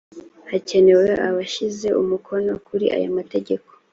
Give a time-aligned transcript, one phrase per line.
[0.49, 3.69] hakenewe abashyize umukono kuri aya mategeko